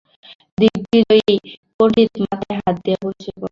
[0.57, 1.35] দিগ্বিজয়ী
[1.77, 3.49] পণ্ডিত মাথায় হাত দিয়ে বসে পড়লেন।